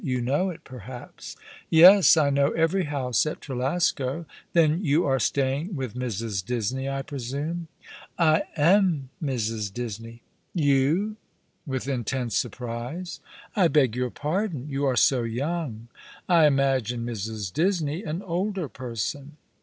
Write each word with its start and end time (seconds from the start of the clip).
You 0.03 0.19
know 0.19 0.49
it, 0.49 0.63
perhaps?" 0.63 1.35
"Y''es. 1.71 2.19
I 2.19 2.31
know 2.31 2.49
every 2.53 2.85
house 2.85 3.23
at 3.27 3.39
Trelasco. 3.39 4.25
Then 4.51 4.83
you 4.83 5.05
are 5.05 5.19
staying 5.19 5.75
with 5.75 5.93
Mrs. 5.93 6.43
Disney, 6.43 6.89
I 6.89 7.03
presume?"" 7.03 7.67
I 8.33 8.45
am 8.57 9.09
Mrs. 9.23 9.71
Disney." 9.71 10.23
*' 10.43 10.53
You?"— 10.69 11.17
with 11.67 11.87
intense 11.87 12.35
surpise." 12.35 13.19
I 13.55 13.67
beg 13.67 13.95
your 13.95 14.09
pardon. 14.09 14.67
Y"ou 14.71 14.85
are 14.85 14.95
so 14.95 15.21
young. 15.21 15.87
I 16.27 16.47
imagined 16.47 17.07
Mrs. 17.07 17.53
Disney 17.53 18.01
an 18.03 18.23
older 18.23 18.67
person." 18.67 19.37